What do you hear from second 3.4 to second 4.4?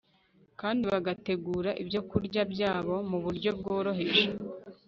bworoheje